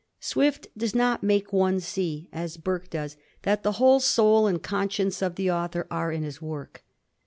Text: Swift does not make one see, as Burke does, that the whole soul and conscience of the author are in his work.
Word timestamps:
Swift 0.19 0.65
does 0.75 0.95
not 0.95 1.21
make 1.21 1.53
one 1.53 1.79
see, 1.79 2.27
as 2.33 2.57
Burke 2.57 2.89
does, 2.89 3.17
that 3.43 3.61
the 3.61 3.73
whole 3.73 3.99
soul 3.99 4.47
and 4.47 4.63
conscience 4.63 5.21
of 5.21 5.35
the 5.35 5.51
author 5.51 5.85
are 5.91 6.11
in 6.11 6.23
his 6.23 6.41
work. 6.41 6.83